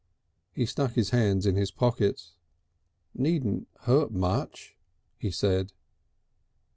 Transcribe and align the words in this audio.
He 0.51 0.65
stuck 0.65 0.93
his 0.93 1.11
hands 1.11 1.45
in 1.45 1.55
his 1.55 1.69
pockets. 1.69 2.33
"Needn't 3.13 3.67
hurt 3.81 4.11
much," 4.11 4.75
he 5.15 5.29
said. 5.29 5.73